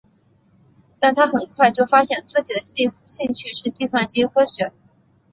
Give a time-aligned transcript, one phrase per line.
[0.97, 4.73] 但他很快就发现自己的兴趣是计算机科学。